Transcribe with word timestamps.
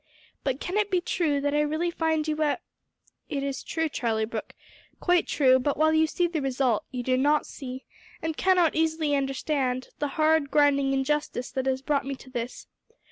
"But 0.43 0.59
can 0.59 0.77
it 0.77 0.89
be 0.89 0.99
true, 0.99 1.39
that 1.41 1.53
I 1.53 1.61
really 1.61 1.91
find 1.91 2.27
you 2.27 2.41
a" 2.41 2.57
"It 3.29 3.43
is 3.43 3.61
true, 3.61 3.87
Charlie 3.87 4.25
Brooke; 4.25 4.55
quite 4.99 5.27
true 5.27 5.59
but 5.59 5.77
while 5.77 5.93
you 5.93 6.07
see 6.07 6.25
the 6.25 6.41
result, 6.41 6.83
you 6.89 7.03
do 7.03 7.15
not 7.17 7.45
see, 7.45 7.85
and 8.19 8.35
cannot 8.35 8.73
easily 8.75 9.15
understand, 9.15 9.89
the 9.99 10.07
hard 10.17 10.49
grinding 10.49 10.93
injustice 10.93 11.51
that 11.51 11.67
has 11.67 11.83
brought 11.83 12.07
me 12.07 12.15
to 12.15 12.31
this. 12.31 12.65